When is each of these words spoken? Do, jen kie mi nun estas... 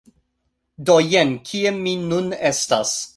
Do, 0.89 0.95
jen 1.11 1.35
kie 1.49 1.75
mi 1.83 1.95
nun 2.09 2.35
estas... 2.51 2.95